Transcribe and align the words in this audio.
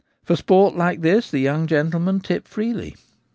For 0.23 0.35
sport 0.35 0.75
like 0.75 1.01
this 1.01 1.29
the 1.29 1.37
young 1.37 1.67
gentlemen 1.67 2.21
tip 2.21 2.47
freely. 2.47 2.95